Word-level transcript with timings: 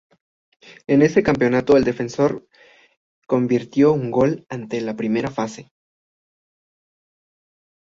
En 0.87 1.03
ese 1.03 1.21
campeonato 1.21 1.77
el 1.77 1.83
defensor 1.83 2.47
convirtió 3.27 3.93
un 3.93 4.09
gol 4.09 4.47
ante 4.49 4.79
en 4.79 4.87
la 4.87 4.95
primera 4.95 5.29
fase. 5.29 5.71